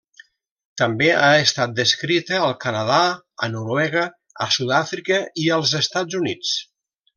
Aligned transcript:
També 0.81 1.09
ha 1.25 1.29
estat 1.41 1.75
descrita 1.79 2.39
al 2.45 2.55
Canadà, 2.65 3.03
a 3.47 3.51
Noruega, 3.57 4.07
a 4.47 4.49
Sud-àfrica 4.57 5.23
i 5.45 5.49
als 5.59 5.79
Estats 5.85 6.23
Units. 6.25 6.59